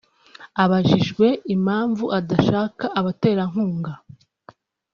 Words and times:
Abajijwe 0.63 1.27
impamvu 1.55 2.05
adashaka 2.19 2.85
abaterankunga 2.99 3.93